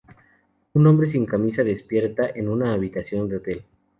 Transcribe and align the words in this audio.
Un 0.73 0.87
hombre 0.87 1.05
sin 1.07 1.27
camisa 1.27 1.63
despierta 1.63 2.31
en 2.33 2.47
una 2.49 2.73
habitación 2.73 3.29
de 3.29 3.35
hotel. 3.35 3.65